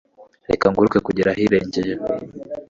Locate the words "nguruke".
0.69-0.97